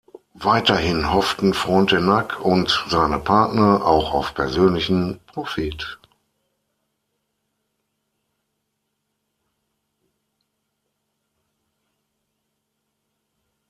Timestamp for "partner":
3.19-3.85